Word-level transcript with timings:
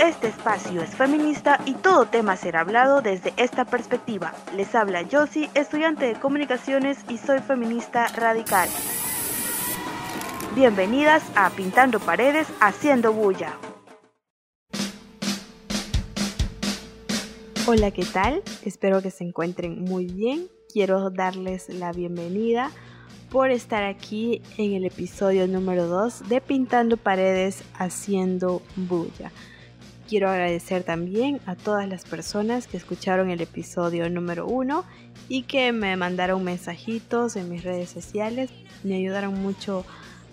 Este 0.00 0.28
espacio 0.28 0.80
es 0.80 0.96
feminista 0.96 1.60
y 1.66 1.74
todo 1.74 2.06
tema 2.06 2.34
será 2.34 2.60
hablado 2.62 3.02
desde 3.02 3.34
esta 3.36 3.66
perspectiva. 3.66 4.32
Les 4.56 4.74
habla 4.74 5.06
Josie, 5.12 5.50
estudiante 5.54 6.06
de 6.06 6.14
comunicaciones 6.14 6.96
y 7.10 7.18
soy 7.18 7.40
feminista 7.40 8.08
radical. 8.08 8.66
Bienvenidas 10.54 11.22
a 11.36 11.50
Pintando 11.50 12.00
Paredes 12.00 12.48
Haciendo 12.60 13.12
Bulla. 13.12 13.58
Hola, 17.66 17.90
¿qué 17.90 18.06
tal? 18.06 18.42
Espero 18.64 19.02
que 19.02 19.10
se 19.10 19.24
encuentren 19.24 19.84
muy 19.84 20.06
bien. 20.06 20.48
Quiero 20.72 21.10
darles 21.10 21.68
la 21.68 21.92
bienvenida 21.92 22.70
por 23.28 23.50
estar 23.50 23.84
aquí 23.84 24.40
en 24.56 24.72
el 24.72 24.86
episodio 24.86 25.46
número 25.46 25.86
2 25.88 26.26
de 26.30 26.40
Pintando 26.40 26.96
Paredes 26.96 27.62
Haciendo 27.74 28.62
Bulla. 28.76 29.30
Quiero 30.10 30.28
agradecer 30.28 30.82
también 30.82 31.40
a 31.46 31.54
todas 31.54 31.88
las 31.88 32.02
personas 32.02 32.66
que 32.66 32.76
escucharon 32.76 33.30
el 33.30 33.40
episodio 33.42 34.10
número 34.10 34.44
1 34.44 34.84
y 35.28 35.44
que 35.44 35.70
me 35.70 35.96
mandaron 35.96 36.42
mensajitos 36.42 37.36
en 37.36 37.48
mis 37.48 37.62
redes 37.62 37.90
sociales. 37.90 38.50
Me 38.82 38.96
ayudaron 38.96 39.40
mucho 39.40 39.84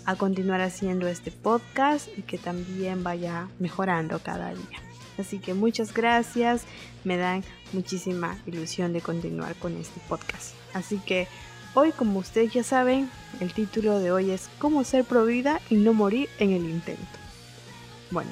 a 0.06 0.16
continuar 0.16 0.62
haciendo 0.62 1.08
este 1.08 1.30
podcast 1.30 2.08
y 2.18 2.24
que 2.24 2.40
también 2.40 3.04
vaya 3.04 3.50
mejorando 3.60 4.18
cada 4.18 4.50
día. 4.50 4.80
Así 5.20 5.38
que 5.38 5.54
muchas 5.54 5.94
gracias, 5.94 6.64
me 7.04 7.18
dan 7.18 7.44
muchísima 7.72 8.36
ilusión 8.48 8.94
de 8.94 9.02
continuar 9.02 9.54
con 9.58 9.78
este 9.78 10.02
podcast. 10.10 10.56
Así 10.74 10.98
que 10.98 11.28
hoy, 11.76 11.92
como 11.92 12.18
ustedes 12.18 12.52
ya 12.52 12.64
saben, 12.64 13.12
el 13.42 13.54
título 13.54 14.00
de 14.00 14.12
hoy 14.12 14.32
es 14.32 14.50
Cómo 14.58 14.84
ser 14.84 15.04
pro 15.04 15.24
vida 15.24 15.62
y 15.70 15.76
no 15.76 15.94
morir 15.94 16.30
en 16.40 16.50
el 16.50 16.66
intento. 16.66 17.20
Bueno, 18.10 18.32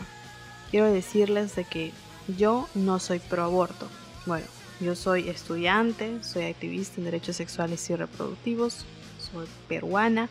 quiero 0.75 0.91
decirles 0.91 1.55
de 1.55 1.63
que 1.63 1.93
yo 2.38 2.67
no 2.75 2.99
soy 2.99 3.20
pro 3.20 3.43
aborto. 3.43 3.88
Bueno, 4.25 4.45
yo 4.82 4.93
soy 4.93 5.29
estudiante, 5.29 6.21
soy 6.21 6.43
activista 6.43 6.95
en 6.98 7.05
derechos 7.05 7.37
sexuales 7.37 7.90
y 7.90 7.95
reproductivos, 7.95 8.85
soy 9.17 9.48
peruana, 9.70 10.29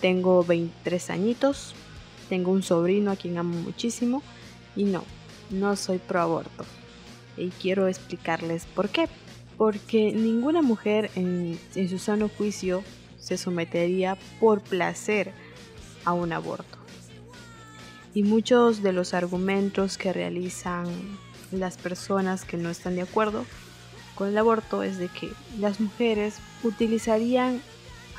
tengo 0.00 0.44
23 0.44 1.10
añitos, 1.10 1.74
tengo 2.28 2.52
un 2.52 2.62
sobrino 2.62 3.10
a 3.10 3.16
quien 3.16 3.36
amo 3.36 3.58
muchísimo 3.62 4.22
y 4.76 4.84
no, 4.84 5.02
no 5.50 5.74
soy 5.74 5.98
pro 5.98 6.20
aborto. 6.20 6.64
Y 7.36 7.48
quiero 7.48 7.88
explicarles 7.88 8.66
por 8.66 8.90
qué. 8.90 9.08
Porque 9.56 10.12
ninguna 10.12 10.62
mujer 10.62 11.10
en, 11.16 11.58
en 11.74 11.88
su 11.88 11.98
sano 11.98 12.30
juicio 12.38 12.84
se 13.18 13.36
sometería 13.36 14.16
por 14.38 14.60
placer 14.60 15.32
a 16.04 16.12
un 16.12 16.32
aborto 16.32 16.79
y 18.14 18.22
muchos 18.22 18.82
de 18.82 18.92
los 18.92 19.14
argumentos 19.14 19.96
que 19.96 20.12
realizan 20.12 20.86
las 21.52 21.76
personas 21.76 22.44
que 22.44 22.56
no 22.56 22.70
están 22.70 22.96
de 22.96 23.02
acuerdo 23.02 23.44
con 24.14 24.28
el 24.28 24.38
aborto 24.38 24.82
es 24.82 24.98
de 24.98 25.08
que 25.08 25.32
las 25.58 25.80
mujeres 25.80 26.36
utilizarían 26.62 27.62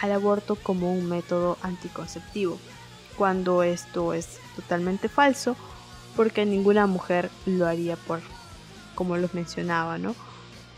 al 0.01 0.11
aborto 0.13 0.55
como 0.55 0.91
un 0.93 1.07
método 1.07 1.57
anticonceptivo, 1.61 2.57
cuando 3.17 3.61
esto 3.61 4.13
es 4.13 4.39
totalmente 4.55 5.09
falso, 5.09 5.55
porque 6.15 6.45
ninguna 6.45 6.87
mujer 6.87 7.29
lo 7.45 7.67
haría 7.67 7.97
por, 7.97 8.19
como 8.95 9.15
los 9.17 9.35
mencionaba, 9.35 9.99
¿no? 9.99 10.15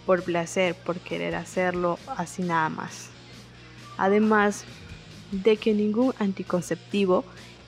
Por 0.05 0.23
placer, 0.23 0.75
por 0.75 0.97
querer 0.99 1.35
hacerlo 1.35 1.97
así 2.17 2.41
nada 2.41 2.67
más. 2.67 3.07
Además 3.97 4.65
de 5.31 5.55
que 5.55 5.73
ningún 5.73 6.13
anticonceptivo 6.19 7.23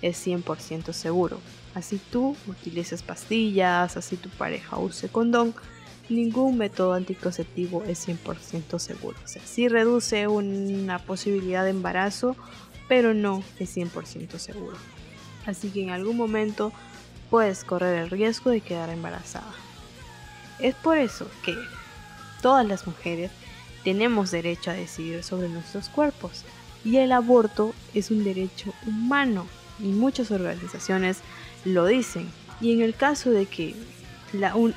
es 0.06 0.26
100% 0.28 0.94
seguro. 0.94 1.40
Así 1.74 2.00
tú 2.12 2.38
utilices 2.48 3.02
pastillas, 3.02 3.98
así 3.98 4.18
tu 4.18 4.30
pareja 4.30 4.78
use 4.78 5.10
condón, 5.10 5.56
ningún 6.10 6.60
método 6.60 6.94
anticonceptivo 6.94 7.84
es 7.84 8.08
100% 8.08 8.78
seguro. 8.78 9.18
O 9.24 9.28
sea, 9.28 9.42
sí 9.44 9.68
reduce 9.68 10.28
una 10.28 11.00
posibilidad 11.00 11.64
de 11.64 11.72
embarazo, 11.72 12.36
pero 12.88 13.16
no 13.16 13.42
es 13.60 13.76
100% 13.76 14.38
seguro. 14.38 14.78
Así 15.48 15.70
que 15.70 15.82
en 15.82 15.90
algún 15.90 16.18
momento 16.18 16.72
puedes 17.32 17.64
correr 17.64 17.98
el 17.98 18.12
riesgo 18.12 18.52
de 18.52 18.62
quedar 18.62 18.92
embarazada. 18.92 19.54
Es 20.60 20.76
por 20.76 21.00
eso 21.00 21.28
que 21.44 21.56
todas 22.44 22.66
las 22.66 22.86
mujeres 22.86 23.32
tenemos 23.84 24.30
derecho 24.30 24.70
a 24.70 24.76
decidir 24.76 25.24
sobre 25.24 25.50
nuestros 25.50 25.90
cuerpos 25.90 26.44
y 26.84 26.98
el 26.98 27.12
aborto 27.12 27.74
es 27.96 28.12
un 28.12 28.24
derecho 28.24 28.72
humano 28.86 29.48
y 29.80 29.88
muchas 29.88 30.32
organizaciones 30.32 31.20
lo 31.64 31.86
dicen. 31.86 32.30
Y 32.62 32.74
en 32.74 32.82
el 32.82 32.96
caso 32.96 33.32
de 33.32 33.46
que 33.46 33.76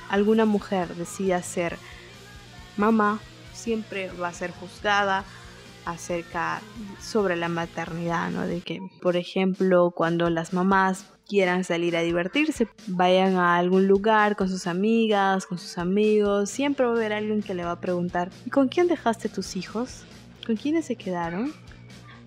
alguna 0.09 0.45
mujer 0.45 0.95
decida 0.95 1.43
ser 1.43 1.77
mamá, 2.77 3.21
siempre 3.53 4.11
va 4.13 4.29
a 4.29 4.33
ser 4.33 4.53
juzgada 4.53 5.25
acerca 5.85 6.61
sobre 7.01 7.37
la 7.37 7.49
maternidad, 7.49 8.31
¿no? 8.31 8.47
De 8.47 8.61
que, 8.61 8.81
por 9.01 9.17
ejemplo, 9.17 9.91
cuando 9.91 10.29
las 10.29 10.53
mamás 10.53 11.07
quieran 11.27 11.65
salir 11.65 11.97
a 11.97 12.03
divertirse, 12.03 12.69
vayan 12.87 13.37
a 13.37 13.57
algún 13.57 13.87
lugar 13.87 14.37
con 14.37 14.49
sus 14.49 14.67
amigas, 14.67 15.47
con 15.47 15.59
sus 15.59 15.79
amigos, 15.79 16.51
siempre 16.51 16.87
va 16.87 16.93
a 16.93 16.97
haber 16.97 17.13
alguien 17.13 17.43
que 17.43 17.55
le 17.55 17.65
va 17.65 17.73
a 17.73 17.81
preguntar, 17.81 18.31
¿con 18.53 18.69
quién 18.69 18.89
dejaste 18.89 19.29
tus 19.29 19.57
hijos? 19.57 20.05
¿Con 20.47 20.57
quiénes 20.57 20.87
se 20.87 20.97
quedaron? 20.97 21.53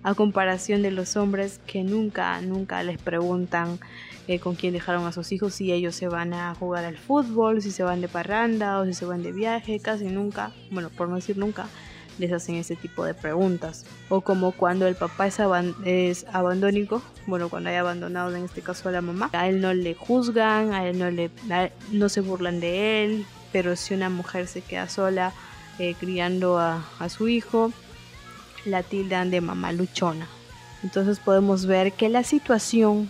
A 0.02 0.14
comparación 0.14 0.82
de 0.82 0.90
los 0.90 1.16
hombres 1.16 1.60
que 1.66 1.84
nunca, 1.84 2.40
nunca 2.40 2.82
les 2.82 2.98
preguntan 2.98 3.78
eh, 4.28 4.38
con 4.38 4.54
quién 4.54 4.72
dejaron 4.72 5.04
a 5.06 5.12
sus 5.12 5.32
hijos, 5.32 5.54
si 5.54 5.72
ellos 5.72 5.94
se 5.94 6.08
van 6.08 6.32
a 6.32 6.54
jugar 6.54 6.84
al 6.84 6.96
fútbol, 6.96 7.60
si 7.60 7.70
se 7.70 7.82
van 7.82 8.00
de 8.00 8.08
parranda 8.08 8.78
o 8.78 8.84
si 8.84 8.94
se 8.94 9.04
van 9.04 9.22
de 9.22 9.32
viaje, 9.32 9.80
casi 9.80 10.06
nunca, 10.06 10.52
bueno, 10.70 10.90
por 10.90 11.08
no 11.08 11.16
decir 11.16 11.38
nunca, 11.38 11.66
les 12.18 12.32
hacen 12.32 12.56
ese 12.56 12.76
tipo 12.76 13.04
de 13.04 13.14
preguntas. 13.14 13.84
O 14.08 14.20
como 14.20 14.52
cuando 14.52 14.86
el 14.86 14.94
papá 14.94 15.26
es, 15.26 15.38
es 15.84 16.26
abandónico, 16.32 17.02
bueno, 17.26 17.48
cuando 17.48 17.70
hay 17.70 17.76
abandonado 17.76 18.34
en 18.36 18.44
este 18.44 18.62
caso 18.62 18.88
a 18.88 18.92
la 18.92 19.00
mamá, 19.00 19.30
a 19.32 19.48
él 19.48 19.60
no 19.60 19.74
le 19.74 19.94
juzgan, 19.94 20.72
a 20.72 20.86
él 20.86 20.98
no, 20.98 21.10
le, 21.10 21.30
no 21.90 22.08
se 22.08 22.20
burlan 22.20 22.60
de 22.60 23.04
él, 23.04 23.26
pero 23.50 23.74
si 23.76 23.94
una 23.94 24.08
mujer 24.08 24.46
se 24.46 24.62
queda 24.62 24.88
sola 24.88 25.32
eh, 25.78 25.94
criando 25.98 26.58
a 26.58 27.08
su 27.08 27.28
hijo, 27.28 27.72
la 28.64 28.82
tildan 28.82 29.30
de 29.30 29.40
mamá 29.40 29.72
luchona. 29.72 30.26
Entonces 30.82 31.20
podemos 31.20 31.66
ver 31.66 31.92
que 31.92 32.08
la 32.08 32.24
situación 32.24 33.08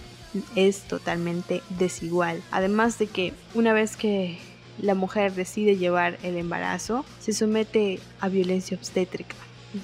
es 0.56 0.82
totalmente 0.82 1.62
desigual. 1.70 2.42
Además 2.50 2.98
de 2.98 3.06
que 3.06 3.34
una 3.54 3.72
vez 3.72 3.96
que 3.96 4.38
la 4.78 4.94
mujer 4.94 5.34
decide 5.34 5.76
llevar 5.76 6.18
el 6.22 6.36
embarazo, 6.36 7.04
se 7.20 7.32
somete 7.32 8.00
a 8.20 8.28
violencia 8.28 8.76
obstétrica, 8.76 9.36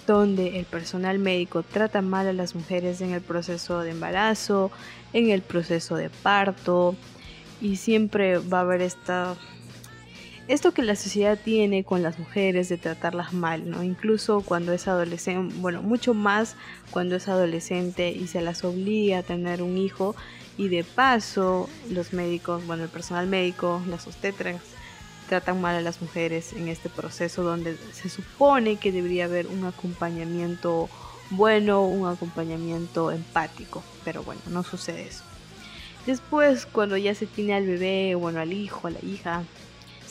donde 0.07 0.59
el 0.59 0.65
personal 0.65 1.19
médico 1.19 1.63
trata 1.63 2.03
mal 2.03 2.27
a 2.27 2.33
las 2.33 2.55
mujeres 2.55 3.01
en 3.01 3.13
el 3.13 3.21
proceso 3.21 3.81
de 3.81 3.91
embarazo, 3.91 4.71
en 5.13 5.31
el 5.31 5.43
proceso 5.43 5.97
de 5.97 6.11
parto, 6.11 6.97
y 7.61 7.77
siempre 7.77 8.39
va 8.39 8.59
a 8.59 8.63
haber 8.63 8.83
esta 8.83 9.37
esto 10.49 10.73
que 10.73 10.83
la 10.83 10.97
sociedad 10.97 11.39
tiene 11.39 11.85
con 11.85 12.03
las 12.03 12.19
mujeres 12.19 12.71
de 12.71 12.79
tratarlas 12.79 13.35
mal, 13.35 13.69
¿no? 13.69 13.83
Incluso 13.83 14.41
cuando 14.41 14.73
es 14.73 14.89
adolescente, 14.89 15.55
bueno, 15.59 15.83
mucho 15.83 16.15
más 16.15 16.57
cuando 16.91 17.17
es 17.17 17.29
adolescente 17.29 18.11
y 18.11 18.27
se 18.29 18.41
las 18.41 18.65
obliga 18.65 19.19
a 19.19 19.23
tener 19.23 19.63
un 19.63 19.77
hijo 19.77 20.17
y 20.57 20.69
de 20.69 20.85
paso 20.85 21.69
los 21.91 22.15
médicos, 22.15 22.67
bueno, 22.67 22.85
el 22.85 22.89
personal 22.89 23.27
médico, 23.27 23.83
las 23.89 24.07
obstetras 24.07 24.57
tratan 25.29 25.61
mal 25.61 25.77
a 25.77 25.83
las 25.83 26.01
mujeres 26.01 26.55
en 26.55 26.69
este 26.69 26.89
proceso 26.89 27.43
donde 27.43 27.77
se 27.93 28.09
supone 28.09 28.77
que 28.77 28.91
debería 28.91 29.27
haber 29.27 29.47
un 29.49 29.67
acompañamiento 29.67 30.89
bueno, 31.31 31.85
un 31.85 32.09
acompañamiento 32.09 33.13
empático, 33.13 33.83
pero 34.03 34.23
bueno, 34.23 34.41
no 34.49 34.63
sucede 34.63 35.07
eso. 35.07 35.25
Después, 36.07 36.65
cuando 36.65 36.97
ya 36.97 37.15
se 37.15 37.27
tiene 37.27 37.53
al 37.53 37.67
bebé, 37.67 38.15
bueno, 38.15 38.41
al 38.41 38.55
hijo, 38.55 38.89
a 38.89 38.93
la 38.93 39.05
hija, 39.05 39.43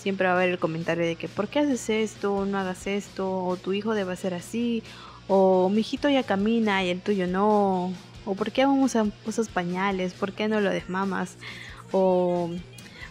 siempre 0.08 0.28
va 0.28 0.36
a 0.36 0.38
haber 0.38 0.52
el 0.52 0.58
comentario 0.58 1.06
de 1.06 1.18
que 1.18 1.28
¿por 1.28 1.50
qué 1.50 1.60
haces 1.60 1.90
esto? 1.90 2.46
No 2.46 2.58
hagas 2.58 2.88
esto, 2.88 3.44
o 3.44 3.58
tu 3.58 3.74
hijo 3.74 3.94
debe 3.94 4.16
ser 4.16 4.34
así, 4.34 4.82
o 5.28 5.68
mi 5.68 5.82
hijito 5.82 6.08
ya 6.08 6.24
camina 6.24 6.82
y 6.82 6.90
el 6.90 7.02
tuyo 7.02 7.28
no, 7.28 7.92
o 8.24 8.36
¿por 8.36 8.54
qué 8.54 8.62
aún 8.62 8.82
usas, 8.82 9.50
pañales? 9.50 10.14
¿Por 10.14 10.32
qué 10.32 10.48
no 10.48 10.62
lo 10.62 10.70
desmamas? 10.70 11.36
O 11.92 12.50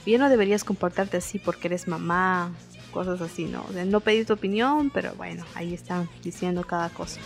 ya 0.06 0.16
no 0.16 0.30
deberías 0.30 0.64
comportarte 0.64 1.18
así 1.18 1.38
porque 1.38 1.68
eres 1.68 1.86
mamá, 1.86 2.50
cosas 2.92 3.20
así, 3.20 3.44
¿no? 3.44 3.66
De 3.74 3.84
no 3.84 4.00
pedir 4.00 4.24
tu 4.24 4.32
opinión, 4.32 4.88
pero 4.88 5.12
bueno, 5.16 5.44
ahí 5.54 5.74
están 5.74 6.08
diciendo 6.22 6.64
cada 6.64 6.88
cosa. 6.88 7.20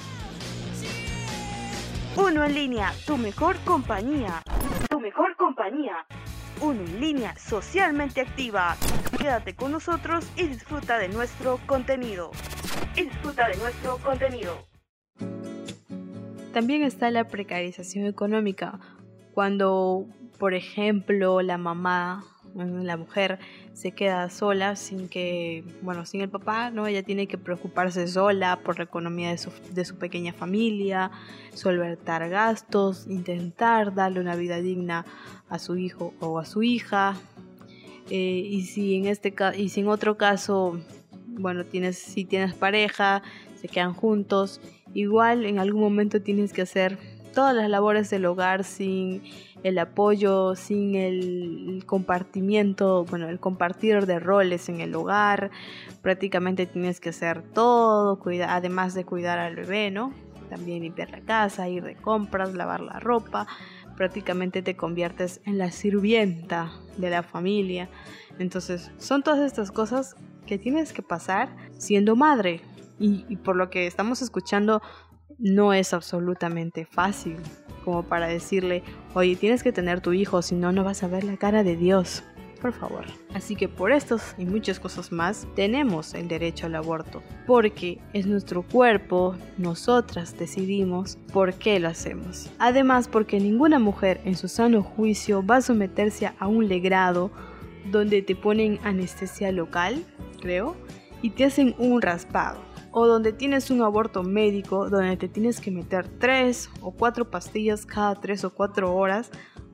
Uno 2.16 2.44
en 2.44 2.55
línea, 2.55 2.93
tu 3.06 3.16
mejor 3.16 3.56
compañía. 3.64 4.43
Tu 4.88 4.99
mejor 4.99 5.37
compañía. 5.37 6.05
Uno 6.61 6.81
en 6.81 6.99
línea 6.99 7.38
socialmente 7.38 8.20
activa. 8.20 8.76
Quédate 9.20 9.55
con 9.55 9.70
nosotros 9.70 10.26
y 10.34 10.44
disfruta 10.44 10.99
de 10.99 11.08
nuestro 11.11 11.58
contenido. 11.67 12.31
Disfruta 12.96 13.49
de 13.49 13.56
nuestro 13.58 13.99
contenido. 13.99 14.67
También 16.55 16.82
está 16.82 17.11
la 17.11 17.28
precarización 17.28 18.06
económica. 18.06 18.81
Cuando, 19.34 20.06
por 20.38 20.55
ejemplo, 20.55 21.43
la 21.43 21.58
mamá 21.58 22.25
La 22.55 22.96
mujer 22.96 23.38
se 23.75 23.93
queda 23.93 24.28
sola 24.28 24.75
sin 24.75 25.08
que, 25.08 25.64
bueno, 25.82 26.05
sin 26.05 26.20
el 26.20 26.28
papá, 26.28 26.70
¿no? 26.70 26.87
Ella 26.87 27.02
tiene 27.02 27.28
que 27.28 27.38
preocuparse 27.38 28.08
sola 28.08 28.58
por 28.64 28.78
la 28.78 28.84
economía 28.84 29.31
de 29.31 29.38
su, 29.38 29.50
de 29.73 29.84
su 29.84 29.96
pequeña 29.96 30.32
familia, 30.32 31.11
solventar 31.55 32.28
gastos, 32.28 33.06
intentar 33.06 33.94
darle 33.94 34.20
una 34.20 34.34
vida 34.34 34.56
digna 34.56 35.05
a 35.49 35.58
su 35.58 35.76
hijo 35.76 36.12
o 36.20 36.38
a 36.38 36.44
su 36.44 36.62
hija. 36.62 37.14
Eh, 38.11 38.43
y 38.45 38.62
si 38.62 38.97
en 38.97 39.07
este 39.07 39.35
y 39.57 39.69
si 39.69 39.81
en 39.81 39.89
otro 39.89 40.17
caso, 40.17 40.81
bueno, 41.29 41.65
tienes, 41.65 41.97
si 41.99 42.25
tienes 42.25 42.55
pareja, 42.55 43.23
se 43.55 43.69
quedan 43.69 43.95
juntos, 43.95 44.61
igual 44.95 45.47
en 45.47 45.59
algún 45.59 45.81
momento 45.81 46.21
tienes 46.21 46.53
que 46.53 46.62
hacer 46.62 46.99
todas 47.33 47.55
las 47.55 47.71
labores 47.71 48.11
del 48.11 48.27
hogar 48.27 48.65
sin 48.65 49.23
el 49.62 49.79
apoyo, 49.79 50.55
sin 50.57 50.95
el 50.95 51.85
compartimiento, 51.87 53.05
bueno, 53.05 53.29
el 53.29 53.39
compartir 53.39 54.07
de 54.07 54.19
roles 54.19 54.69
en 54.69 54.81
el 54.81 54.95
hogar. 54.95 55.51
Prácticamente 56.03 56.67
tienes 56.67 57.01
que 57.01 57.11
hacer 57.11 57.43
todo, 57.43 58.19
cuida, 58.19 58.55
además 58.55 58.95
de 58.95 59.05
cuidar 59.05 59.39
al 59.39 59.57
bebé, 59.57 59.91
¿no? 59.91 60.12
También 60.49 60.83
limpiar 60.83 61.11
la 61.11 61.21
casa, 61.21 61.69
ir 61.69 61.85
de 61.85 61.95
compras, 61.95 62.55
lavar 62.55 62.81
la 62.81 62.99
ropa. 62.99 63.47
Prácticamente 64.00 64.62
te 64.62 64.76
conviertes 64.76 65.43
en 65.44 65.58
la 65.58 65.70
sirvienta 65.70 66.73
de 66.97 67.11
la 67.11 67.23
familia. 67.23 67.91
Entonces, 68.38 68.91
son 68.97 69.23
todas 69.23 69.41
estas 69.41 69.70
cosas 69.70 70.17
que 70.47 70.56
tienes 70.56 70.94
que 70.94 71.02
pasar 71.02 71.55
siendo 71.76 72.17
madre. 72.17 72.62
Y, 72.99 73.37
por 73.37 73.56
lo 73.56 73.69
que 73.69 73.87
estamos 73.87 74.23
escuchando, 74.23 74.81
no 75.38 75.75
es 75.75 75.93
absolutamente 75.93 76.87
fácil 76.87 77.37
como 77.85 78.02
para 78.02 78.26
decirle, 78.26 78.82
oye, 79.12 79.37
tienes 79.37 79.62
que 79.62 79.70
tener 79.70 80.00
tu 80.00 80.14
hijo, 80.14 80.41
si 80.41 80.55
no, 80.55 80.73
no 80.73 80.82
vas 80.82 81.02
a 81.02 81.06
ver 81.06 81.23
la 81.23 81.37
cara 81.37 81.62
de 81.62 81.76
Dios. 81.76 82.25
Por 82.61 82.73
favor. 82.73 83.05
Así 83.35 83.57
que 83.57 83.69
por 83.69 83.91
estos 83.91 84.35
y 84.37 84.45
muchas 84.45 84.79
cosas 84.79 85.12
más, 85.12 85.47
tenemos 85.57 86.15
el 86.15 86.29
derecho 86.29 86.67
al 86.67 86.75
aborto. 86.75 87.23
Porque 87.47 87.99
es 88.12 88.27
nuestro 88.27 88.62
cuerpo, 88.62 89.35
nosotras 89.57 90.37
decidimos 90.39 91.17
por 91.33 91.55
qué 91.55 91.81
lo 91.81 91.89
hacemos. 91.89 92.51
Además, 92.59 93.09
porque 93.09 93.41
ninguna 93.41 93.79
mujer 93.79 94.21
en 94.25 94.37
su 94.37 94.49
sano 94.49 94.83
juicio 94.83 95.45
va 95.45 95.57
a 95.57 95.62
someterse 95.62 96.31
a 96.39 96.47
un 96.47 96.69
legrado 96.69 97.31
donde 97.91 98.21
te 98.21 98.37
ponen 98.37 98.79
anestesia 98.85 99.53
local, 99.53 100.05
creo, 100.41 100.77
y 101.23 101.31
te 101.31 101.45
hacen 101.45 101.75
un 101.79 102.03
raspado 102.03 102.61
o 102.93 103.07
donde 103.07 103.33
tienes 103.33 103.71
un 103.71 103.83
aborto 103.83 104.23
médico 104.23 104.89
donde 104.89 105.17
te 105.17 105.29
tienes 105.29 105.61
que 105.61 105.71
meter 105.71 106.09
3 106.09 106.71
o 106.81 106.91
4 106.93 107.31
pastillas 107.31 107.87
cada 107.87 108.15
3 108.17 108.45
o 108.45 108.51
4 108.51 108.95
horas 108.95 109.31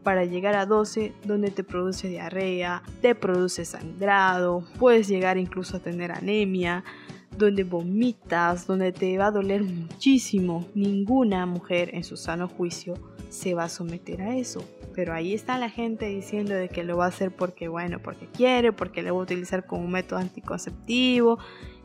para 0.07 0.25
llegar 0.25 0.55
a 0.55 0.67
12 0.67 1.15
donde 1.25 1.51
te 1.51 1.65
produce 1.65 2.09
diarrea, 2.09 2.81
te 3.03 3.17
produce 3.17 3.65
sangrado, 3.65 4.63
puedes 4.79 5.09
llegar 5.09 5.37
incluso 5.37 5.79
a 5.79 5.81
tener 5.81 6.13
anemia, 6.13 6.85
donde 7.37 7.65
vomitas, 7.65 8.69
donde 8.69 8.93
te 8.93 9.19
va 9.19 9.27
a 9.27 9.31
doler 9.33 9.65
muchísimo. 9.65 10.65
Ninguna 10.77 11.45
mujer 11.45 11.91
en 11.93 12.05
su 12.05 12.17
sano 12.17 12.47
juicio 12.47 12.95
se 13.31 13.55
va 13.55 13.65
a 13.65 13.69
someter 13.69 14.23
a 14.23 14.37
eso. 14.37 14.65
Pero 14.95 15.13
ahí 15.13 15.35
está 15.35 15.59
la 15.59 15.71
gente 15.71 16.07
diciendo 16.07 16.55
de 16.55 16.69
que 16.69 16.85
lo 16.85 16.97
va 16.97 17.07
a 17.07 17.09
hacer 17.09 17.35
porque, 17.35 17.67
bueno, 17.67 17.99
porque 18.01 18.29
quiere, 18.29 18.73
porque 18.73 19.03
lo 19.03 19.13
va 19.13 19.21
a 19.23 19.25
utilizar 19.25 19.67
como 19.67 19.89
método 19.89 20.21
anticonceptivo 20.21 21.41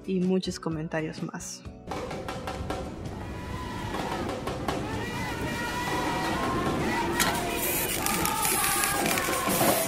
y 0.06 0.20
muchos 0.20 0.60
comentarios 0.60 1.24
más. 1.24 1.64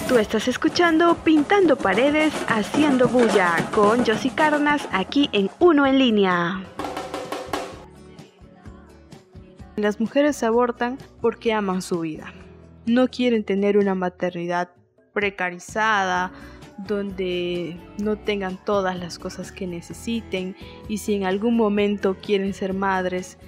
Tú 0.08 0.18
estás 0.18 0.48
escuchando 0.48 1.16
Pintando 1.24 1.76
Paredes, 1.76 2.34
Haciendo 2.46 3.08
Bulla 3.08 3.56
con 3.74 4.04
Josie 4.04 4.32
Carnas 4.34 4.86
aquí 4.92 5.30
en 5.32 5.48
Uno 5.60 5.86
en 5.86 5.98
Línea. 5.98 6.62
Las 9.76 10.00
mujeres 10.00 10.42
abortan 10.42 10.98
porque 11.22 11.54
aman 11.54 11.80
su 11.80 12.00
vida. 12.00 12.34
No 12.84 13.08
quieren 13.08 13.44
tener 13.44 13.78
una 13.78 13.94
maternidad 13.94 14.68
precarizada, 15.14 16.32
donde 16.76 17.78
no 17.96 18.16
tengan 18.16 18.62
todas 18.62 18.98
las 18.98 19.18
cosas 19.18 19.52
que 19.52 19.66
necesiten 19.66 20.54
y 20.86 20.98
si 20.98 21.14
en 21.14 21.24
algún 21.24 21.56
momento 21.56 22.16
quieren 22.20 22.52
ser 22.52 22.74
madres, 22.74 23.38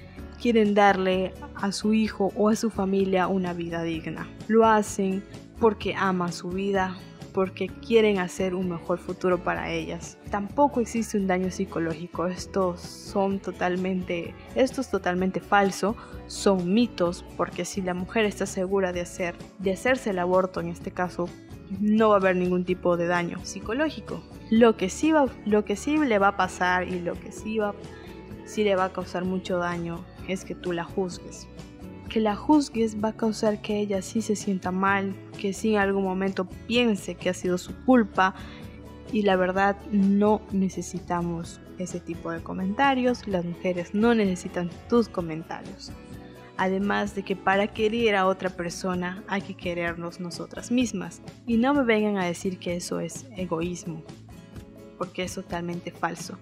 quieren 0.41 0.73
darle 0.73 1.33
a 1.55 1.71
su 1.71 1.93
hijo 1.93 2.31
o 2.35 2.49
a 2.49 2.55
su 2.55 2.71
familia 2.71 3.27
una 3.27 3.53
vida 3.53 3.83
digna. 3.83 4.27
Lo 4.47 4.65
hacen 4.65 5.23
porque 5.59 5.95
aman 5.95 6.33
su 6.33 6.49
vida, 6.49 6.97
porque 7.33 7.67
quieren 7.67 8.17
hacer 8.17 8.55
un 8.55 8.69
mejor 8.69 8.97
futuro 8.97 9.43
para 9.43 9.71
ellas. 9.71 10.17
Tampoco 10.31 10.79
existe 10.79 11.17
un 11.17 11.27
daño 11.27 11.51
psicológico, 11.51 12.25
estos 12.25 12.81
son 12.81 13.39
totalmente, 13.39 14.33
esto 14.55 14.81
es 14.81 14.89
totalmente 14.89 15.39
falso, 15.39 15.95
son 16.25 16.73
mitos, 16.73 17.23
porque 17.37 17.63
si 17.63 17.83
la 17.83 17.93
mujer 17.93 18.25
está 18.25 18.45
segura 18.47 18.91
de 18.91 19.01
hacer, 19.01 19.35
de 19.59 19.73
hacerse 19.73 20.09
el 20.09 20.19
aborto 20.19 20.61
en 20.61 20.69
este 20.69 20.89
caso, 20.89 21.29
no 21.79 22.09
va 22.09 22.15
a 22.15 22.17
haber 22.17 22.35
ningún 22.35 22.65
tipo 22.65 22.97
de 22.97 23.05
daño 23.07 23.39
psicológico. 23.45 24.23
Lo 24.49 24.75
que 24.75 24.89
sí, 24.89 25.11
va, 25.11 25.25
lo 25.45 25.63
que 25.63 25.75
sí 25.75 25.97
le 25.97 26.17
va 26.17 26.29
a 26.29 26.37
pasar 26.37 26.87
y 26.87 26.99
lo 26.99 27.13
que 27.13 27.31
sí, 27.31 27.59
va, 27.59 27.75
sí 28.45 28.63
le 28.63 28.75
va 28.75 28.85
a 28.85 28.93
causar 28.93 29.25
mucho 29.25 29.57
daño 29.57 30.03
es 30.27 30.43
que 30.43 30.55
tú 30.55 30.71
la 30.71 30.83
juzgues. 30.83 31.47
Que 32.17 32.23
la 32.23 32.35
juzgues 32.35 32.97
va 32.97 33.09
a 33.09 33.15
causar 33.15 33.61
que 33.61 33.79
ella 33.79 34.01
sí 34.01 34.23
se 34.23 34.35
sienta 34.35 34.71
mal, 34.71 35.13
que 35.39 35.53
sí 35.53 35.75
en 35.75 35.81
algún 35.81 36.03
momento 36.03 36.45
piense 36.65 37.13
que 37.13 37.29
ha 37.29 37.33
sido 37.35 37.59
su 37.59 37.75
culpa 37.85 38.33
y 39.11 39.21
la 39.21 39.35
verdad 39.35 39.77
no 39.91 40.41
necesitamos 40.51 41.61
ese 41.77 41.99
tipo 41.99 42.31
de 42.31 42.41
comentarios, 42.41 43.27
las 43.27 43.45
mujeres 43.45 43.93
no 43.93 44.15
necesitan 44.15 44.71
tus 44.89 45.09
comentarios. 45.09 45.91
Además 46.57 47.13
de 47.13 47.21
que 47.21 47.35
para 47.35 47.67
querer 47.67 48.15
a 48.15 48.25
otra 48.25 48.49
persona 48.49 49.23
hay 49.27 49.43
que 49.43 49.53
querernos 49.53 50.19
nosotras 50.19 50.71
mismas. 50.71 51.21
Y 51.45 51.57
no 51.57 51.75
me 51.75 51.83
vengan 51.83 52.17
a 52.17 52.25
decir 52.25 52.57
que 52.57 52.75
eso 52.75 52.99
es 52.99 53.27
egoísmo, 53.37 54.03
porque 54.97 55.21
es 55.21 55.35
totalmente 55.35 55.91
falso. 55.91 56.39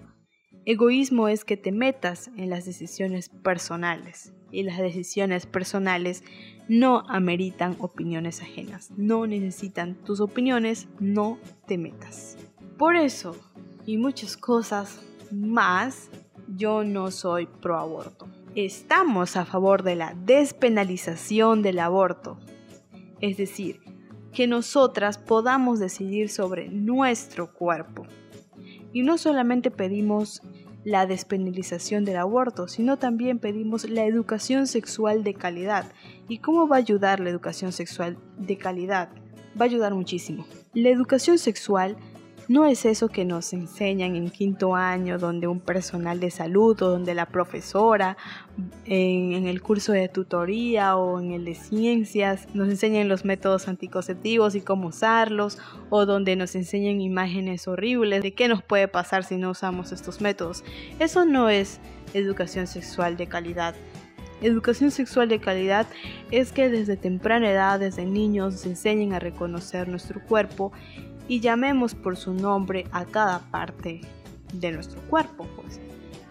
Egoísmo 0.64 1.28
es 1.28 1.44
que 1.44 1.58
te 1.58 1.70
metas 1.70 2.30
en 2.38 2.48
las 2.48 2.64
decisiones 2.64 3.28
personales 3.28 4.32
y 4.56 4.62
las 4.62 4.78
decisiones 4.78 5.46
personales 5.46 6.24
no 6.68 7.04
ameritan 7.08 7.76
opiniones 7.78 8.42
ajenas, 8.42 8.90
no 8.96 9.26
necesitan 9.26 9.94
tus 9.94 10.20
opiniones, 10.20 10.88
no 10.98 11.38
te 11.66 11.78
metas. 11.78 12.36
Por 12.78 12.96
eso 12.96 13.36
y 13.84 13.98
muchas 13.98 14.36
cosas 14.36 15.00
más, 15.30 16.10
yo 16.48 16.84
no 16.84 17.10
soy 17.10 17.46
pro 17.46 17.78
aborto 17.78 18.28
estamos 18.56 19.36
a 19.36 19.44
favor 19.44 19.82
de 19.82 19.96
la 19.96 20.14
despenalización 20.24 21.62
del 21.62 21.78
aborto. 21.78 22.38
Es 23.20 23.36
decir, 23.36 23.80
que 24.32 24.46
nosotras 24.46 25.18
podamos 25.18 25.78
decidir 25.78 26.30
sobre 26.30 26.68
nuestro 26.68 27.52
cuerpo. 27.52 28.06
Y 28.92 29.02
no 29.02 29.18
solamente 29.18 29.70
pedimos 29.70 30.40
la 30.86 31.04
despenalización 31.04 32.04
del 32.04 32.16
aborto, 32.16 32.68
sino 32.68 32.96
también 32.96 33.40
pedimos 33.40 33.90
la 33.90 34.04
educación 34.04 34.68
sexual 34.68 35.24
de 35.24 35.34
calidad. 35.34 35.90
¿Y 36.28 36.38
cómo 36.38 36.68
va 36.68 36.76
a 36.76 36.78
ayudar 36.78 37.18
la 37.18 37.28
educación 37.28 37.72
sexual 37.72 38.16
de 38.38 38.56
calidad? 38.56 39.08
Va 39.60 39.64
a 39.64 39.68
ayudar 39.68 39.94
muchísimo. 39.94 40.46
La 40.74 40.90
educación 40.90 41.38
sexual 41.38 41.96
no 42.48 42.66
es 42.66 42.84
eso 42.84 43.08
que 43.08 43.24
nos 43.24 43.52
enseñan 43.52 44.14
en 44.14 44.30
quinto 44.30 44.74
año, 44.74 45.18
donde 45.18 45.48
un 45.48 45.60
personal 45.60 46.20
de 46.20 46.30
salud 46.30 46.80
o 46.82 46.90
donde 46.90 47.14
la 47.14 47.26
profesora 47.26 48.16
en, 48.84 49.46
el 49.46 49.60
curso 49.60 49.92
de 49.92 50.08
tutoría 50.08 50.96
o 50.96 51.20
en 51.20 51.32
el 51.32 51.44
de 51.44 51.54
ciencias 51.54 52.46
nos 52.54 52.68
enseñan 52.68 53.08
los 53.08 53.24
métodos 53.24 53.68
anticonceptivos 53.68 54.54
y 54.54 54.60
cómo 54.60 54.88
usarlos, 54.88 55.58
o 55.90 56.06
donde 56.06 56.36
nos 56.36 56.54
enseñan 56.54 57.00
imágenes 57.00 57.66
horribles 57.66 58.22
de 58.22 58.34
qué 58.34 58.48
nos 58.48 58.62
puede 58.62 58.86
pasar 58.86 59.24
si 59.24 59.36
no 59.36 59.50
usamos 59.50 59.90
estos 59.92 60.20
métodos. 60.20 60.62
Eso 61.00 61.24
no 61.24 61.48
es 61.48 61.80
educación 62.14 62.66
sexual 62.66 63.16
de 63.16 63.26
calidad. 63.26 63.74
Educación 64.42 64.90
sexual 64.90 65.28
de 65.30 65.40
calidad 65.40 65.86
es 66.30 66.52
que 66.52 66.68
desde 66.68 66.96
temprana 66.96 67.50
edad, 67.50 67.80
desde 67.80 68.04
niños, 68.04 68.52
nos 68.52 68.66
enseñen 68.66 69.14
a 69.14 69.18
reconocer 69.18 69.88
nuestro 69.88 70.22
cuerpo 70.22 70.72
y 71.28 71.40
llamemos 71.40 71.94
por 71.94 72.16
su 72.16 72.34
nombre 72.34 72.86
a 72.92 73.04
cada 73.04 73.50
parte 73.50 74.00
de 74.52 74.72
nuestro 74.72 75.00
cuerpo, 75.02 75.46
pues. 75.56 75.80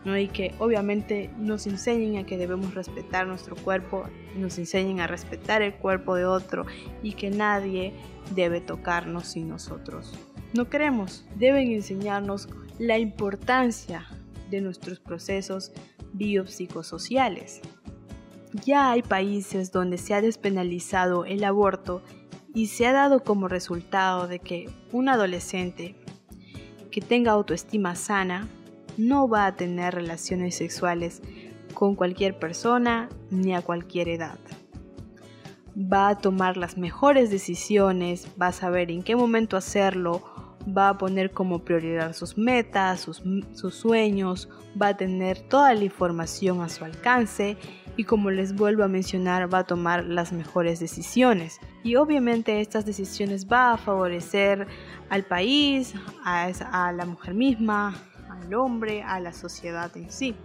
¿no? 0.06 0.18
Y 0.18 0.28
que 0.28 0.54
obviamente 0.60 1.32
nos 1.38 1.66
enseñen 1.66 2.18
a 2.18 2.26
que 2.26 2.38
debemos 2.38 2.76
respetar 2.76 3.26
nuestro 3.26 3.56
cuerpo, 3.56 4.04
nos 4.36 4.58
enseñen 4.60 5.00
a 5.00 5.08
respetar 5.08 5.62
el 5.62 5.74
cuerpo 5.74 6.16
de 6.16 6.26
otro 6.26 6.66
y 7.02 7.14
que 7.14 7.32
nadie 7.32 7.94
debe 8.36 8.62
tocarnos 8.62 9.28
sin 9.28 9.50
nosotros 9.50 10.14
no 10.56 10.70
queremos. 10.70 11.26
Deben 11.36 11.72
enseñarnos 11.72 12.48
la 12.80 12.98
importancia 12.98 14.08
de 14.50 14.62
nuestros 14.62 15.00
procesos 15.00 15.72
biopsicosociales. 16.14 17.62
Ya 18.64 18.92
hay 18.92 19.02
países 19.02 19.72
donde 19.72 19.98
se 19.98 20.14
ha 20.14 20.22
despenalizado 20.22 21.26
el 21.26 21.44
aborto 21.44 22.02
Y 22.56 22.68
se 22.68 22.88
ha 22.88 22.94
dado 22.94 23.22
como 23.22 23.48
resultado 23.48 24.28
de 24.28 24.40
que 24.40 24.70
un 24.92 25.10
adolescente 25.10 25.96
que 26.90 27.02
tenga 27.02 27.34
autoestima 27.34 27.96
sana 27.96 28.48
no 28.98 29.28
va 29.28 29.46
a 29.46 29.56
tener 29.58 29.94
relaciones 29.94 30.56
sexuales 30.56 31.22
con 31.74 31.96
cualquier 31.96 32.40
persona 32.40 33.10
ni 33.30 33.54
a 33.54 33.62
cualquier 33.62 34.08
edad. 34.08 34.40
Va 35.78 36.08
a 36.08 36.18
tomar 36.18 36.56
las 36.56 36.78
mejores 36.78 37.30
decisiones, 37.30 38.30
va 38.42 38.48
a 38.48 38.54
saber 38.54 38.90
en 38.90 39.04
qué 39.04 39.18
momento 39.18 39.58
hacerlo, 39.58 40.24
va 40.66 40.90
a 40.90 40.98
poner 40.98 41.32
como 41.32 41.60
prioridad 41.60 42.14
sus 42.14 42.38
metas, 42.38 43.02
sus, 43.02 43.74
sueños, 43.74 44.50
va 44.82 44.90
a 44.90 44.98
tener 44.98 45.40
toda 45.40 45.74
la 45.74 45.84
información 45.84 46.62
a 46.62 46.70
su 46.70 46.84
alcance 46.84 47.58
y 47.98 48.04
como 48.04 48.32
les 48.32 48.56
vuelvo 48.56 48.84
a 48.84 48.88
mencionar 48.88 49.54
va 49.54 49.60
a 49.60 49.64
tomar 49.64 50.06
las 50.06 50.34
mejores 50.34 50.80
decisiones. 50.80 51.60
Y 51.84 51.96
obviamente 51.96 52.62
estas 52.62 52.86
decisiones 52.86 53.48
va 53.48 53.74
a 53.74 53.78
favorecer 53.78 54.68
al 55.10 55.24
país, 55.24 55.94
a, 56.24 56.52
a 56.72 56.92
la 56.92 57.06
mujer 57.06 57.34
misma, 57.34 57.96
al 58.30 58.54
hombre, 58.54 59.04
a 59.04 59.20
la 59.20 59.34
sociedad 59.34 59.96
en 59.96 60.12
sí. 60.12 60.36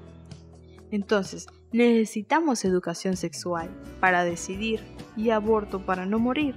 Entonces, 0.90 1.46
necesitamos 1.72 2.64
educación 2.64 3.16
sexual 3.16 3.70
para 4.00 4.24
decidir 4.24 4.80
y 5.16 5.30
aborto 5.30 5.80
para 5.80 6.06
no 6.06 6.18
morir. 6.18 6.54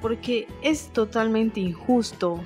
Porque 0.00 0.46
es 0.62 0.92
totalmente 0.92 1.60
injusto 1.60 2.40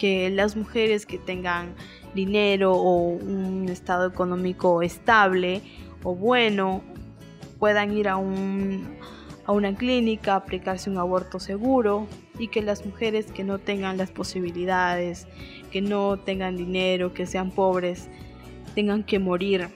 que 0.00 0.30
las 0.30 0.56
mujeres 0.56 1.04
que 1.04 1.18
tengan 1.18 1.74
dinero 2.14 2.72
o 2.72 3.08
un 3.08 3.68
estado 3.68 4.08
económico 4.08 4.80
estable 4.80 5.60
o 6.02 6.14
bueno 6.14 6.82
puedan 7.58 7.94
ir 7.94 8.08
a, 8.08 8.16
un, 8.16 8.96
a 9.44 9.52
una 9.52 9.74
clínica, 9.74 10.36
aplicarse 10.36 10.88
un 10.88 10.96
aborto 10.96 11.38
seguro 11.38 12.06
y 12.38 12.48
que 12.48 12.62
las 12.62 12.86
mujeres 12.86 13.30
que 13.30 13.44
no 13.44 13.58
tengan 13.58 13.98
las 13.98 14.10
posibilidades, 14.10 15.26
que 15.70 15.82
no 15.82 16.18
tengan 16.18 16.56
dinero, 16.56 17.12
que 17.12 17.26
sean 17.26 17.50
pobres, 17.50 18.08
tengan 18.74 19.04
que 19.04 19.18
morir 19.18 19.68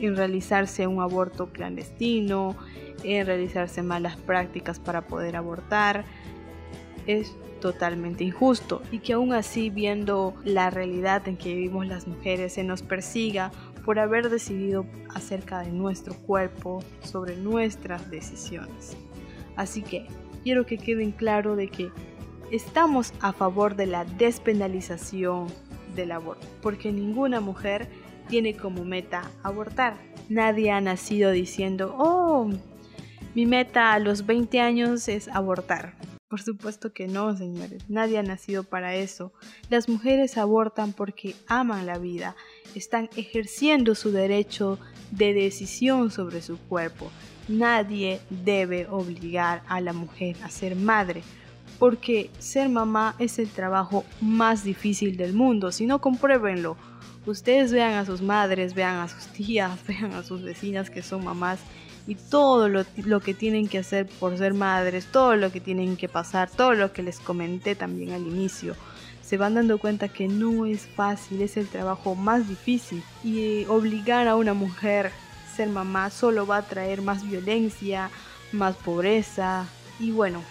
en 0.00 0.16
realizarse 0.16 0.88
un 0.88 1.00
aborto 1.00 1.52
clandestino, 1.52 2.56
en 3.04 3.26
realizarse 3.26 3.80
malas 3.84 4.16
prácticas 4.16 4.80
para 4.80 5.02
poder 5.02 5.36
abortar. 5.36 6.04
Es 7.06 7.34
totalmente 7.60 8.24
injusto 8.24 8.82
y 8.90 8.98
que 8.98 9.14
aún 9.14 9.32
así 9.32 9.70
viendo 9.70 10.34
la 10.44 10.70
realidad 10.70 11.26
en 11.28 11.36
que 11.36 11.54
vivimos 11.54 11.86
las 11.86 12.06
mujeres 12.06 12.54
se 12.54 12.64
nos 12.64 12.82
persiga 12.82 13.52
por 13.84 13.98
haber 13.98 14.28
decidido 14.30 14.86
acerca 15.14 15.60
de 15.60 15.70
nuestro 15.70 16.14
cuerpo, 16.14 16.82
sobre 17.02 17.36
nuestras 17.36 18.10
decisiones. 18.10 18.96
Así 19.56 19.82
que 19.82 20.06
quiero 20.42 20.66
que 20.66 20.78
queden 20.78 21.12
claro 21.12 21.56
de 21.56 21.68
que 21.68 21.90
estamos 22.50 23.12
a 23.20 23.32
favor 23.32 23.76
de 23.76 23.86
la 23.86 24.04
despenalización 24.04 25.46
del 25.94 26.12
aborto, 26.12 26.46
porque 26.60 26.92
ninguna 26.92 27.40
mujer 27.40 27.88
tiene 28.28 28.56
como 28.56 28.84
meta 28.84 29.30
abortar. 29.42 29.96
Nadie 30.28 30.70
ha 30.70 30.80
nacido 30.80 31.30
diciendo, 31.30 31.94
oh, 31.98 32.48
mi 33.34 33.46
meta 33.46 33.92
a 33.92 33.98
los 33.98 34.26
20 34.26 34.60
años 34.60 35.08
es 35.08 35.28
abortar. 35.28 35.94
Por 36.32 36.40
supuesto 36.40 36.94
que 36.94 37.08
no, 37.08 37.36
señores. 37.36 37.82
Nadie 37.90 38.16
ha 38.16 38.22
nacido 38.22 38.64
para 38.64 38.94
eso. 38.94 39.34
Las 39.68 39.90
mujeres 39.90 40.38
abortan 40.38 40.94
porque 40.94 41.36
aman 41.46 41.84
la 41.84 41.98
vida. 41.98 42.36
Están 42.74 43.10
ejerciendo 43.16 43.94
su 43.94 44.12
derecho 44.12 44.78
de 45.10 45.34
decisión 45.34 46.10
sobre 46.10 46.40
su 46.40 46.56
cuerpo. 46.56 47.10
Nadie 47.48 48.18
debe 48.30 48.86
obligar 48.88 49.62
a 49.68 49.82
la 49.82 49.92
mujer 49.92 50.38
a 50.42 50.48
ser 50.48 50.74
madre. 50.74 51.22
Porque 51.78 52.30
ser 52.38 52.70
mamá 52.70 53.14
es 53.18 53.38
el 53.38 53.50
trabajo 53.50 54.06
más 54.22 54.64
difícil 54.64 55.18
del 55.18 55.34
mundo. 55.34 55.70
Si 55.70 55.84
no, 55.84 56.00
compruébenlo. 56.00 56.78
Ustedes 57.26 57.72
vean 57.72 57.92
a 57.92 58.06
sus 58.06 58.22
madres, 58.22 58.72
vean 58.72 58.96
a 59.00 59.08
sus 59.08 59.26
tías, 59.26 59.78
vean 59.86 60.14
a 60.14 60.22
sus 60.22 60.40
vecinas 60.40 60.88
que 60.88 61.02
son 61.02 61.24
mamás 61.24 61.60
y 62.06 62.16
todo 62.16 62.68
lo, 62.68 63.20
que 63.20 63.34
tienen 63.34 63.68
que 63.68 63.78
hacer 63.78 64.06
por 64.06 64.36
ser 64.36 64.54
madres, 64.54 65.06
todo 65.06 65.36
lo 65.36 65.52
que 65.52 65.60
tienen 65.60 65.96
que 65.96 66.08
pasar, 66.08 66.50
todo 66.50 66.72
lo 66.72 66.92
que 66.92 67.02
les 67.02 67.20
comenté 67.20 67.74
también 67.74 68.12
al 68.12 68.22
inicio, 68.22 68.74
se 69.22 69.36
van 69.36 69.54
dando 69.54 69.78
cuenta 69.78 70.08
que 70.08 70.28
no 70.28 70.66
es 70.66 70.86
fácil, 70.86 71.42
es 71.42 71.56
el 71.56 71.68
trabajo 71.68 72.14
más 72.14 72.48
difícil 72.48 73.02
y 73.22 73.64
obligar 73.66 74.28
a 74.28 74.36
una 74.36 74.54
mujer 74.54 75.06
a 75.06 75.56
ser 75.56 75.68
mamá 75.68 76.10
solo 76.10 76.46
va 76.46 76.58
a 76.58 76.62
traer 76.62 77.02
más 77.02 77.28
violencia, 77.28 78.10
más 78.52 78.74
pobreza 78.76 79.66
y 80.00 80.10
bueno, 80.10 80.42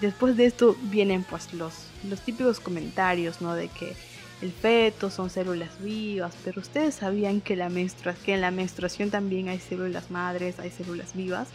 después 0.00 0.36
de 0.36 0.46
esto 0.46 0.76
vienen 0.82 1.24
pues 1.24 1.52
los, 1.54 1.74
los 2.08 2.20
típicos 2.20 2.60
comentarios, 2.60 3.40
¿no? 3.40 3.54
De 3.54 3.68
que 3.68 3.96
el 4.40 4.52
feto 4.52 5.10
son 5.10 5.30
células 5.30 5.82
vivas, 5.82 6.34
pero 6.44 6.60
ustedes 6.60 6.94
sabían 6.94 7.40
que, 7.40 7.56
la 7.56 7.66
en 7.66 8.40
la 8.40 8.50
menstruación 8.50 9.10
también 9.10 9.48
hay 9.48 9.58
células 9.58 10.10
madres, 10.10 10.60
hay 10.60 10.70
células 10.70 11.14
vivas. 11.14 11.48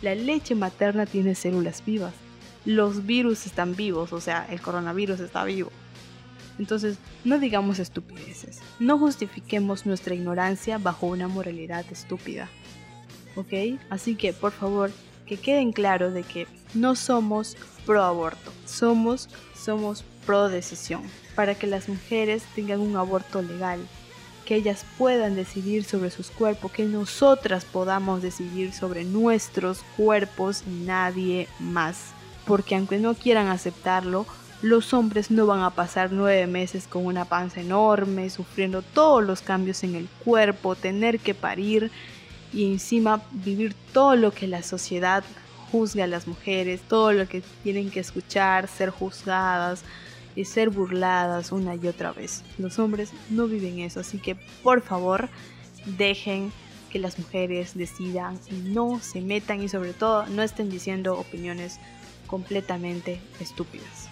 La 0.00 0.14
leche 0.14 0.54
materna 0.54 1.04
tiene 1.04 1.34
células 1.34 1.84
vivas. 1.84 2.14
Los 2.64 3.04
virus 3.04 3.44
están 3.44 3.76
vivos, 3.76 4.14
o 4.14 4.20
sea, 4.20 4.46
el 4.50 4.60
coronavirus 4.62 5.20
está 5.20 5.44
vivo. 5.44 5.70
Entonces, 6.58 6.96
no 7.24 7.38
digamos 7.38 7.78
estupideces. 7.78 8.60
No 8.78 8.98
justifiquemos 8.98 9.84
nuestra 9.84 10.14
ignorancia 10.14 10.78
bajo 10.78 11.06
una 11.06 11.28
moralidad 11.28 11.84
estúpida. 11.90 12.48
¿Ok? 13.36 13.78
Así 13.90 14.14
que, 14.14 14.32
por 14.32 14.52
favor, 14.52 14.90
que 15.26 15.36
queden 15.36 15.72
claro 15.72 16.10
de 16.10 16.22
que 16.22 16.46
no 16.72 16.96
somos 16.96 17.56
pro 17.84 18.02
aborto. 18.02 18.50
Somos, 18.64 19.28
somos 19.54 20.04
pro 20.24 20.48
decisión 20.48 21.02
para 21.40 21.54
que 21.54 21.66
las 21.66 21.88
mujeres 21.88 22.42
tengan 22.54 22.80
un 22.80 22.96
aborto 22.96 23.40
legal, 23.40 23.80
que 24.44 24.56
ellas 24.56 24.84
puedan 24.98 25.34
decidir 25.34 25.84
sobre 25.84 26.10
sus 26.10 26.30
cuerpos, 26.30 26.70
que 26.70 26.84
nosotras 26.84 27.64
podamos 27.64 28.20
decidir 28.20 28.74
sobre 28.74 29.04
nuestros 29.04 29.82
cuerpos 29.96 30.64
y 30.66 30.84
nadie 30.84 31.48
más. 31.58 32.08
Porque 32.44 32.76
aunque 32.76 32.98
no 32.98 33.14
quieran 33.14 33.48
aceptarlo, 33.48 34.26
los 34.60 34.92
hombres 34.92 35.30
no 35.30 35.46
van 35.46 35.62
a 35.62 35.70
pasar 35.70 36.12
nueve 36.12 36.46
meses 36.46 36.86
con 36.86 37.06
una 37.06 37.24
panza 37.24 37.62
enorme, 37.62 38.28
sufriendo 38.28 38.82
todos 38.82 39.24
los 39.24 39.40
cambios 39.40 39.82
en 39.82 39.94
el 39.94 40.10
cuerpo, 40.22 40.76
tener 40.76 41.20
que 41.20 41.32
parir 41.32 41.90
y 42.52 42.70
encima 42.70 43.22
vivir 43.32 43.74
todo 43.94 44.14
lo 44.14 44.30
que 44.30 44.46
la 44.46 44.62
sociedad 44.62 45.24
juzga 45.72 46.04
a 46.04 46.06
las 46.06 46.26
mujeres, 46.26 46.82
todo 46.86 47.14
lo 47.14 47.26
que 47.26 47.42
tienen 47.62 47.90
que 47.90 48.00
escuchar, 48.00 48.68
ser 48.68 48.90
juzgadas, 48.90 49.84
ser 50.44 50.70
burladas 50.70 51.52
una 51.52 51.74
y 51.74 51.86
otra 51.86 52.12
vez. 52.12 52.42
Los 52.58 52.78
hombres 52.78 53.12
no 53.28 53.46
viven 53.46 53.80
eso, 53.80 54.00
así 54.00 54.18
que 54.18 54.36
por 54.62 54.82
favor 54.82 55.28
dejen 55.98 56.52
que 56.90 56.98
las 56.98 57.18
mujeres 57.18 57.74
decidan 57.74 58.38
y 58.50 58.54
no 58.54 59.00
se 59.00 59.20
metan 59.20 59.62
y 59.62 59.68
sobre 59.68 59.92
todo 59.92 60.26
no 60.26 60.42
estén 60.42 60.70
diciendo 60.70 61.18
opiniones 61.18 61.78
completamente 62.26 63.20
estúpidas. 63.40 64.08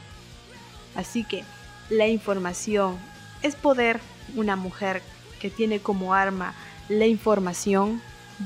Así 0.94 1.25
que 1.25 1.44
la 1.90 2.06
información 2.08 2.97
es 3.42 3.54
poder. 3.54 4.00
Una 4.37 4.56
mujer 4.56 5.00
que 5.40 5.49
tiene 5.49 5.80
como 5.80 6.12
arma 6.12 6.54
la 6.88 7.06
información 7.06 8.00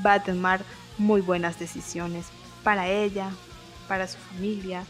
va 0.05 0.13
a 0.13 0.23
tomar 0.23 0.63
muy 0.97 1.21
buenas 1.21 1.59
decisiones 1.59 2.27
para 2.63 2.87
ella, 2.89 3.29
para 3.87 4.07
su 4.07 4.17
familia, 4.17 4.83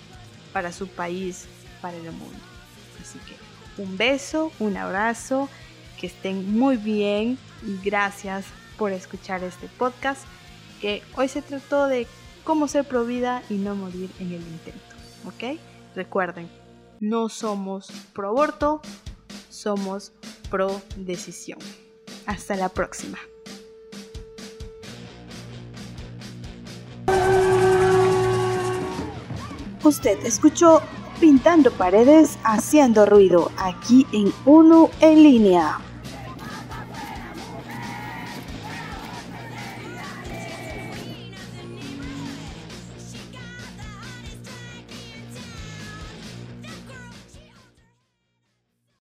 para 0.52 0.72
su 0.72 0.88
país, 0.88 1.46
para 1.82 1.98
el 1.98 2.12
mundo. 2.12 2.53
Así 3.04 3.20
que 3.20 3.36
un 3.82 3.98
beso, 3.98 4.54
un 4.60 4.78
abrazo, 4.78 5.50
que 6.00 6.08
estén 6.08 6.58
muy 6.58 6.78
bien 6.78 7.38
y 7.62 7.78
gracias 7.84 8.46
por 8.78 8.94
escuchar 8.94 9.44
este 9.44 9.68
podcast 9.68 10.24
que 10.80 11.04
hoy 11.18 11.28
se 11.28 11.42
trató 11.42 11.88
de 11.88 12.08
cómo 12.46 12.70
ser 12.70 12.86
pro 12.86 13.04
vida 13.04 13.44
y 13.50 13.56
no 13.56 13.76
morir 13.76 14.10
en 14.20 14.28
el 14.28 14.42
intento. 14.42 14.96
¿Ok? 15.26 15.60
Recuerden, 15.96 16.50
no 17.02 17.28
somos 17.28 17.92
pro 18.14 18.30
aborto, 18.30 18.82
somos 19.50 20.14
pro 20.50 20.82
decisión. 20.96 21.60
Hasta 22.26 22.56
la 22.56 22.70
próxima. 22.70 23.18
Usted 29.84 30.26
escuchó 30.26 30.82
pintando 31.24 31.72
paredes, 31.72 32.38
haciendo 32.44 33.06
ruido, 33.06 33.50
aquí 33.58 34.06
en 34.12 34.34
Uno 34.46 34.90
en 35.00 35.24
línea. 35.24 35.80